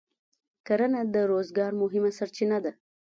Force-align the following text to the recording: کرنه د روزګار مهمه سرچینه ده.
کرنه 0.67 1.01
د 1.13 1.15
روزګار 1.31 1.71
مهمه 1.81 2.11
سرچینه 2.17 2.57
ده. 2.63 2.71